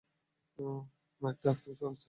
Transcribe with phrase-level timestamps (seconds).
[1.21, 1.99] আরেকটা আসতে চলেছে।